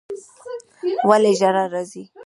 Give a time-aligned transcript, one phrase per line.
[1.07, 2.03] ولي ژړا راځي